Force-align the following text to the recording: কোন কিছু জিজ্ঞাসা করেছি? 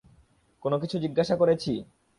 কোন 0.63 0.73
কিছু 0.79 0.95
জিজ্ঞাসা 0.99 1.35
করেছি? 1.35 1.71